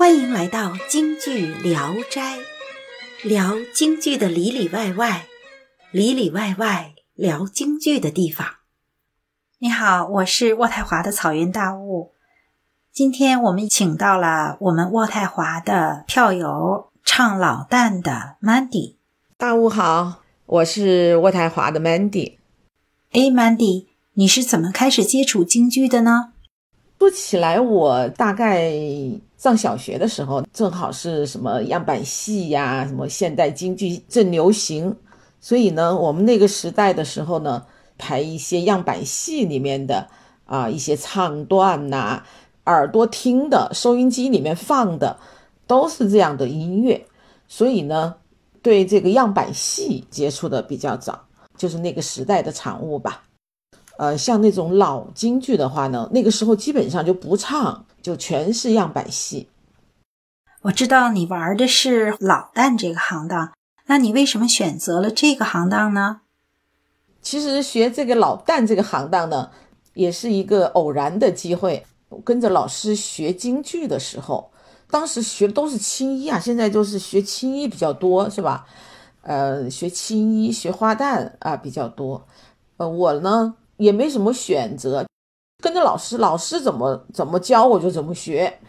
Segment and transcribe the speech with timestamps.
[0.00, 2.38] 欢迎来到京剧聊斋，
[3.22, 5.26] 聊京剧的里里外外，
[5.90, 8.46] 里里外外聊京剧的地方。
[9.58, 12.12] 你好，我是渥太华的草原大雾。
[12.90, 18.94] 今天我们请到了我们渥太华的票友唱老旦的 Mandy。
[19.36, 22.38] 大雾好，我是渥太华的 Mandy。
[23.12, 26.29] 哎，Mandy，你是怎么开始接触京剧的呢？
[27.00, 28.70] 说起来，我大概
[29.38, 34.94] 上小学的时候，正好是什么样板戏呀，什么现代京剧正流行，
[35.40, 37.64] 所以呢，我们那个时代的时候呢，
[37.96, 40.06] 排一些样板戏里面的
[40.44, 42.22] 啊一些唱段呐，
[42.66, 45.16] 耳朵听的，收音机里面放的
[45.66, 47.06] 都是这样的音乐，
[47.48, 48.14] 所以呢，
[48.60, 51.18] 对这个样板戏接触的比较早，
[51.56, 53.22] 就是那个时代的产物吧。
[54.00, 59.50] 呃，像那种老京剧的话呢，那个时候基本上就不唱，就全是样板戏。
[60.62, 63.52] 我知道你玩的是老旦这个行当，
[63.88, 66.22] 那你为什么选择了这个行当呢？
[67.20, 69.50] 其实学这个老旦这个行当呢，
[69.92, 71.84] 也是一个偶然的机会。
[72.24, 74.50] 跟着老师学京剧的时候，
[74.90, 78.64] 当时学的都是青衣啊，现在就是学青衣比较多，是吧？
[79.20, 82.26] 呃，学青衣、学花旦啊比较多。
[82.78, 83.56] 呃，我呢。
[83.80, 85.06] 也没什么选择，
[85.62, 88.60] 跟着老师，老师怎么怎么教我就怎么学。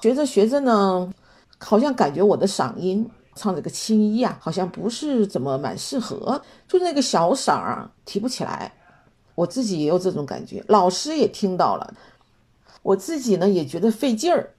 [0.00, 1.12] 学着学着呢，
[1.58, 8.72] 好像感觉我的嗓音唱这个青衣啊，好像不是怎么蛮适合，就那个小嗓儿提不起来。
[9.34, 11.92] 我自己也有这种感觉，老师也听到了，
[12.82, 14.54] 我自己呢也觉得费劲儿。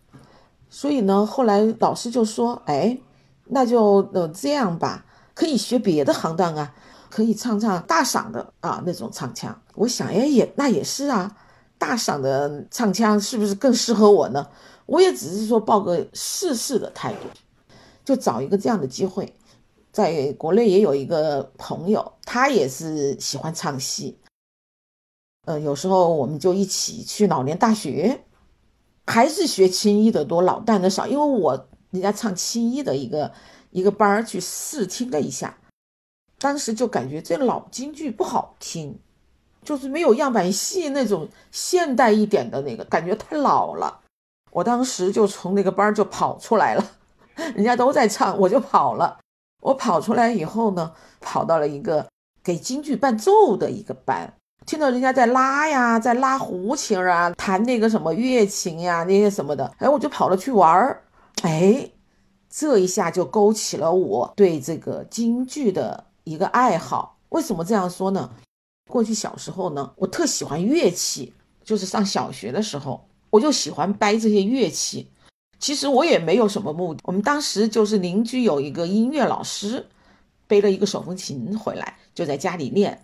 [0.70, 2.98] 所以呢，后来老师就说：“哎，
[3.46, 6.76] 那就呃这样吧，可以学别的行当啊。”
[7.10, 9.62] 可以唱唱大嗓的啊，那种唱腔。
[9.76, 11.38] 我想，哎，也那也是啊，
[11.78, 14.48] 大嗓的唱腔是不是更适合我呢？
[14.86, 17.28] 我也只是说抱个试试的态度，
[18.06, 19.36] 就找一个这样的机会。
[19.92, 24.18] 在国内也有一个朋友，他也是喜欢唱戏。
[25.46, 28.26] 嗯，有时候我们就一起去老年大学，
[29.06, 31.08] 还是学青衣的多，老旦的少。
[31.08, 33.32] 因为我人家唱青衣的一个
[33.72, 35.58] 一个班儿去试听了一下。
[36.40, 39.00] 当时就感觉这老京剧不好听，
[39.64, 44.02] 就是没有样板戏那种现代一点的那个感觉太老了。
[44.52, 46.92] 我当时就从那个班就跑出来了，
[47.56, 49.20] 人家都在唱，我就跑了。
[49.62, 52.08] 我跑出来以后呢，跑到了一个
[52.44, 54.32] 给京剧伴奏的一个班，
[54.66, 61.04] 听到人家在拉呀，在拉胡琴啊，弹那个什么乐琴呀，那些什么的，哎，我就跑了去玩儿。
[61.42, 61.90] 哎，
[62.48, 66.06] 这一下就勾起了我对这个京剧的。
[66.28, 68.30] 一个爱好，为什么这样说呢？
[68.90, 71.34] 过去小时候呢，我特喜欢乐器，
[71.64, 75.10] 就是上小学的时候，我就喜欢掰这些乐器。
[75.58, 79.88] 其实我也没有什么目的，我们当时就是邻居有一个音乐老师，
[80.48, 83.02] 背了一个手风琴回来，就在家里练。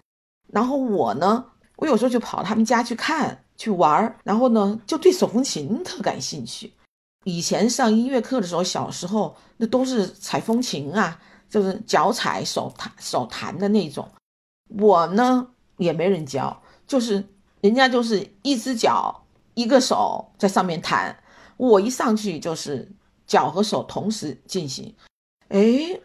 [0.51, 1.45] 然后我呢，
[1.77, 6.73] 我有时候就跑他们家去看去玩，然后呢，就对手风琴特感兴趣。
[7.23, 11.21] 以前上音乐课的时候，小时候那都是踩风琴啊。
[11.53, 14.09] 就是脚踩手弹手弹的那种，
[14.79, 15.47] 我呢
[15.77, 17.23] 也没人教，就是
[17.61, 21.15] 人家就是一只脚一个手在上面弹，
[21.57, 22.91] 我一上去就是
[23.27, 24.95] 脚和手同时进行，
[25.49, 25.61] 哎，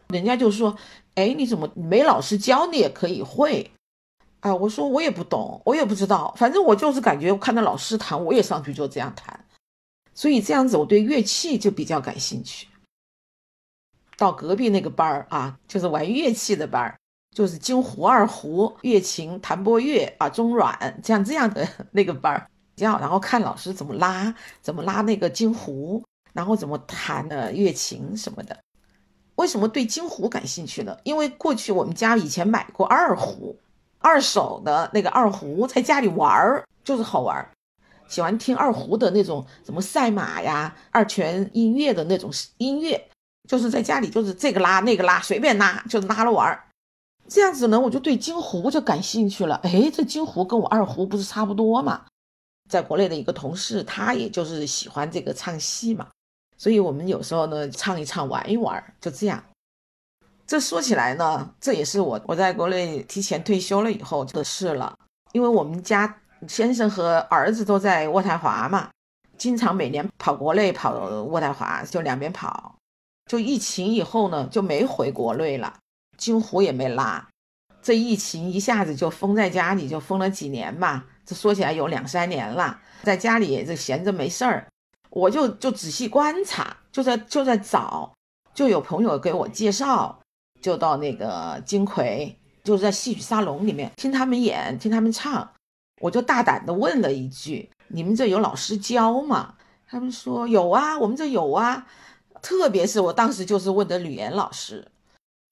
[0.08, 0.76] 人家就说，
[1.14, 3.70] 哎，你怎么没老师教你也可以会？
[4.40, 9.46] 啊，我说我也不懂，我也不知道，反正我就是感觉看到老师弹，我也上去就这样弹，
[10.12, 12.68] 所以这样子我对乐器就比较感兴趣。
[14.18, 16.98] 到隔壁那个班儿啊，就是玩乐器的班儿，
[17.30, 26.02] 就是京胡、二胡、乐琴、弹拨乐啊、中阮，像这样的 那个班儿，要然后看老师怎么拉，怎么拉那个京胡，
[26.32, 28.58] 然后怎么弹的乐琴什么的。
[29.36, 30.98] 为什么对京胡感兴趣呢？
[31.04, 33.56] 因为过去我们家以前买过二胡，
[34.00, 37.48] 二手的那个二胡，在家里玩儿就是好玩儿，
[38.08, 43.08] 喜欢听二胡的那种什么赛马呀、二泉音乐的那种音乐。
[43.48, 46.62] 就是在家里，就是这个拉那个拉，随便拉，就拉了玩儿。
[47.26, 49.56] 这样子呢，我就对京胡就感兴趣了。
[49.64, 52.02] 哎，这京胡跟我二胡不是差不多嘛？
[52.70, 56.06] 在国内的一个同事，他也就是喜欢这个唱戏嘛，
[56.58, 59.42] 所以我们有时候呢唱一唱，玩一玩，就这样。
[60.46, 64.94] 这说起来呢，这也是我我在国内提前退休了以后的事了。
[65.32, 68.88] 因为我们家先生和儿子都在渥太华嘛，
[69.36, 72.74] 经常每年跑国内跑渥太华，就两边跑。
[73.28, 75.78] 就疫情以后呢，就没回国内了，
[76.16, 77.28] 京胡也没拉。
[77.82, 81.04] 这疫情一下子就封在家里，就封了几年吧。
[81.24, 84.66] 这说起来有两三年了，在家里这闲着没事儿，
[85.10, 88.12] 我就就仔细观察，就在就在找，
[88.54, 90.18] 就有朋友给我介绍，
[90.60, 92.34] 就到那个金葵，
[92.64, 95.48] 就是在戏曲沙龙里面听他们演，听他们唱，
[96.00, 99.54] 我就大胆的问了一句：“你们这有老师教吗？”
[99.86, 101.86] 他们说有啊，我们这有啊。
[102.42, 104.86] 特别是我当时就是问的吕岩老师，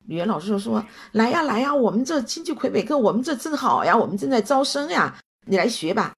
[0.07, 6.13] 吕岩老师就说：“来呀来呀，我们这京剧魁北克，我们这正好呀，我们正在招生呀，你来学吧。”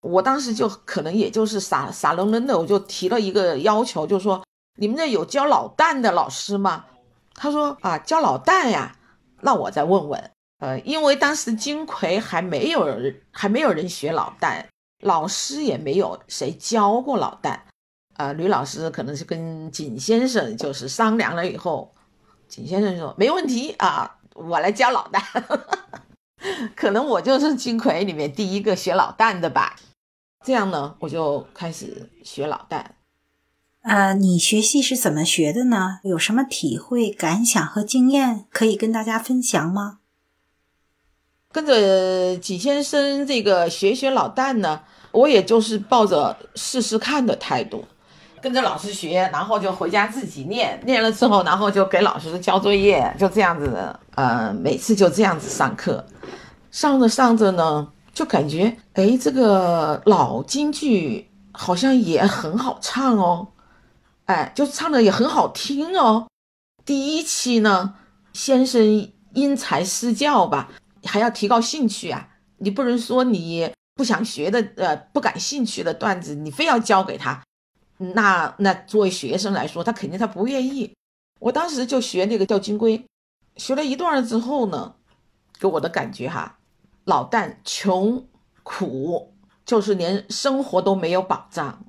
[0.00, 4.44] 我当时就可能也就是傻傻愣愣的，我就提了一个要求，就说
[4.78, 6.84] ：“你们这有教老旦的老师吗？”
[7.34, 8.96] 他说：“啊，教老旦呀，
[9.40, 10.30] 那我再问问。
[10.58, 14.64] 呃，因为当时金魁还没有人，还没有人学老旦，
[15.04, 17.60] 老师也没有谁教过老旦。
[18.18, 21.90] 啊，吕老师可能是跟景先生就是商量了以后，
[22.48, 25.22] 景先生说没问题啊，我来教老旦。
[26.76, 29.76] 可能我就是金葵里面第一个学老旦的吧。”
[30.44, 32.84] 这样呢，我就开始学老旦。
[33.82, 36.00] 呃，你学戏是怎么学的呢？
[36.02, 40.00] 有什么体会、感想和经验可以跟大家分享吗？
[41.50, 44.82] 跟着景先生这个学学老旦呢，
[45.12, 47.84] 我也就是抱着试试看的态度，
[48.40, 54.00] 跟着老师学，然后就回家自己练，练了之后，然后就给老师交作业，就这样子的。
[54.14, 56.04] 呃，每次就这样子上课，
[56.70, 57.92] 上着上着呢。
[58.14, 63.46] 就感觉，哎，这个老京剧好像也很好唱哦，
[64.24, 66.26] 哎，就唱的也很好听哦。
[66.84, 67.94] 第一期呢，
[68.32, 70.68] 先生因材施教吧，
[71.04, 72.26] 还要提高兴趣啊。
[72.56, 77.40] 你不能说你不想学的，呃，不感兴趣的段子，你非要教给他，
[77.98, 80.94] 那那作为学生来说，他肯定他不愿意。
[81.40, 83.04] 我当时就学那个吊金龟，
[83.56, 84.94] 学了一段之后呢，
[85.58, 86.58] 给我的感觉哈。
[87.04, 88.26] 老旦穷
[88.62, 89.32] 苦，
[89.64, 91.84] 就是连生活都没有保障，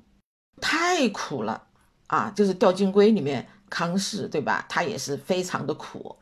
[0.60, 1.64] 太苦了
[2.06, 2.32] 啊！
[2.34, 4.64] 就是《吊金龟》里面康氏，对吧？
[4.68, 6.16] 他也是非常的苦，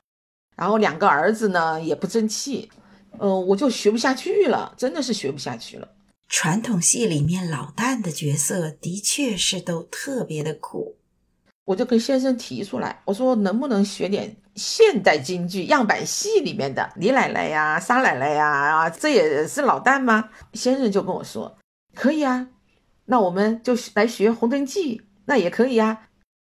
[0.56, 2.70] 然后两个儿子呢也不争气，
[3.18, 5.88] 嗯，我就学不下去了，真的是学不下去了。
[6.28, 10.96] 传统戏里面老旦的角色的确是都特别的苦。
[11.64, 20.30] 我就跟先生提出来，我说能不能学点现代京剧样板戏里面的李奶奶呀、沙奶奶呀啊，这也是老旦吗？
[20.54, 21.58] 先生就跟我说
[21.94, 22.48] 可以啊，
[23.04, 24.96] 那我们就来学《红灯记》，
[25.26, 26.08] 那也可以啊。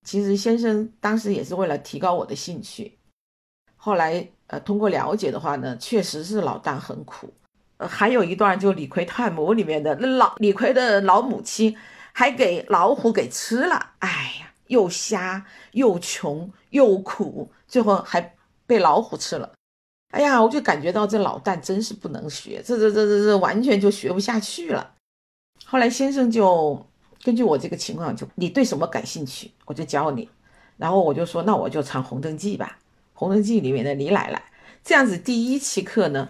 [0.06, 2.98] 其实先生当时也是为了提高我的兴趣。
[3.76, 7.32] 后来呃，通过了解的话呢，确实是老旦很苦。
[7.78, 11.76] 还有一段就李逵探母里面的那老李逵的老母亲
[12.12, 14.08] 还给老虎给吃了，哎
[14.40, 14.44] 呀。
[14.68, 18.34] 又瞎又穷又苦，最后还
[18.66, 19.50] 被老虎吃了。
[20.10, 24.92] 哎呀，我就感觉到这老旦真是不能学，这这这这这完全就学不下去了。
[25.64, 26.86] 后来先生就
[27.22, 30.28] 根据我这个情况，就你对什么感兴趣，我就教你。
[30.76, 32.76] 然后我就说，那我就唱《红灯记》吧，
[33.14, 34.42] 《红灯记》里面的李奶奶。
[34.84, 36.28] 这样子第一期课呢，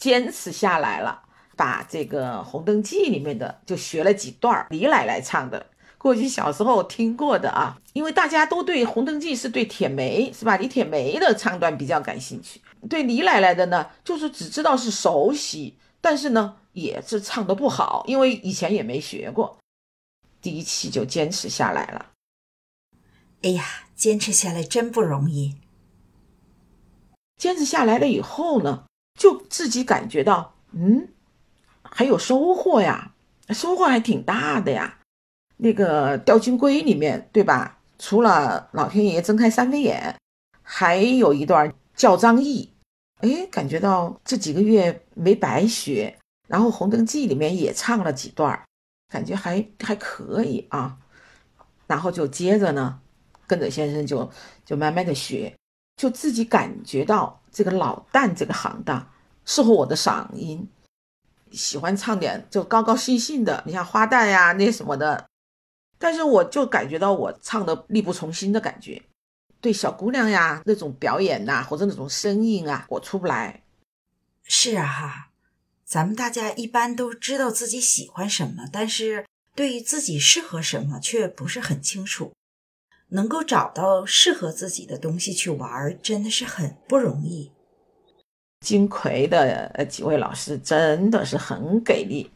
[0.00, 1.22] 坚持下来了，
[1.56, 5.66] 把这个《红灯记》里面的就学了几段李奶奶唱的。
[5.98, 10.56] 过去小时候听过的啊，因为大家都对《红灯记》是对铁梅是吧？
[10.56, 12.58] 李铁梅的唱段比较感兴趣，
[12.88, 19.58] 对李奶奶的呢，就是只知道是熟悉，但是呢也是唱的不好，因为以前也没学过。
[20.40, 22.06] 第一期就坚持下来了。
[23.42, 23.62] 哎呀，
[23.94, 25.56] 坚持下来真不容易。
[27.36, 28.84] 坚持下来了以后呢，
[29.20, 31.06] 就自己感觉到，嗯，
[31.82, 33.12] 还有收获呀，
[33.50, 34.96] 收获还挺大的呀。
[35.58, 37.78] 那个《吊金龟》里面，对吧？
[37.98, 40.16] 除了老天爷睁开三飞眼，
[40.62, 42.72] 还有一段叫张毅。
[43.18, 46.16] 哎，感觉到这几个月没白学。
[46.48, 48.58] 然后《红灯记》里面也唱了几段，
[49.12, 50.96] 感觉还还可以啊。
[51.86, 52.98] 然后就接着呢，
[53.46, 54.30] 跟着先生就
[54.64, 55.54] 就慢慢的学，
[56.00, 59.06] 就自己感觉到这个老旦这个行当
[59.44, 60.66] 适合我的嗓音，
[61.52, 65.28] 喜欢唱点就高高兴兴的，你像花旦呀那什么的。
[65.98, 69.02] 但是我就感觉到我唱的力不从心的感觉，
[69.60, 73.62] 对小姑娘呀那种表演呐，或者那种声音啊，我出不来。
[74.42, 75.28] 是啊哈，
[75.84, 82.32] 咱们大家一般都知道自己喜欢什么，但是对于自己适合什么却不是很清楚。
[83.10, 87.52] 能够找到适合自己的东西去玩，真的是很不容易。
[88.60, 92.30] 金葵的几位老师真的是很给力。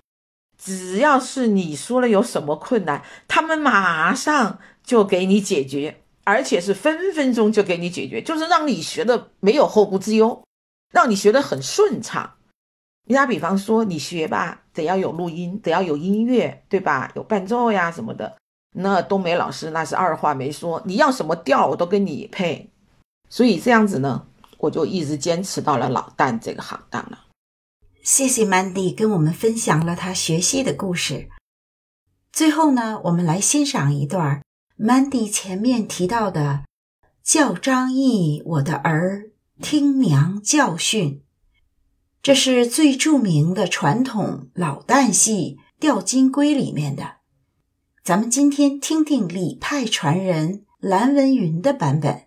[0.56, 10.42] 只要是你说了有什么困难，他们马上就给你解决，而且是分分钟就给你解决，就是让你学的没有后顾之忧，
[10.92, 12.36] 让你学的很顺畅。
[13.06, 17.12] 你打比方说，你学吧，得要有录音，得要有音乐，对吧？
[17.14, 18.38] 有伴奏呀什么的。
[18.76, 22.70] 那冬梅老师那是二话没说，你要什么调我都跟你配。
[23.28, 24.26] 所以这样子呢，
[24.58, 27.20] 我就一直坚持到了老旦这个行当了。
[28.02, 31.28] 谢谢 Mandy 跟我们分享了他学戏的故事。
[32.32, 34.42] 最后呢，我们来欣赏一段
[34.78, 36.64] Mandy 前面提到的
[37.22, 39.30] “叫张毅，我的儿，
[39.62, 41.22] 听娘教训”，
[42.20, 47.18] 这是最著名的传统老旦戏《吊金龟》里面的。
[48.04, 52.23] 咱们今天听听李派传人蓝文云的版本。